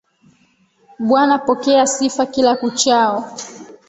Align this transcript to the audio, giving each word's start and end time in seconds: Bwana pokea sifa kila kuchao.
Bwana 0.99 1.37
pokea 1.37 1.87
sifa 1.87 2.25
kila 2.25 2.55
kuchao. 2.55 3.31